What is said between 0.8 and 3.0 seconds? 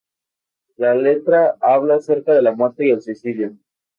letra habla acerca de la muerte y